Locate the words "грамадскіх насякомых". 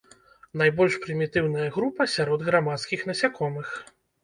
2.49-3.79